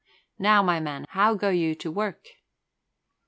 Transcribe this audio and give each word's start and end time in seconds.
Now, 0.39 0.63
my 0.63 0.79
man, 0.79 1.05
how 1.09 1.35
go 1.35 1.49
you 1.49 1.75
to 1.75 1.91
work?" 1.91 2.25